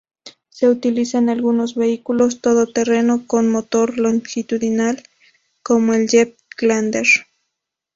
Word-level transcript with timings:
Se 0.49 0.67
utilizan 0.67 1.25
en 1.25 1.29
algunos 1.37 1.75
vehículos 1.75 2.41
todo 2.41 2.65
terreno 2.65 3.27
con 3.27 3.47
motor 3.51 3.99
longitudinal 3.99 5.03
como 5.61 5.93
el 5.93 6.07
Jeep 6.07 6.37
Wrangler. 6.59 7.05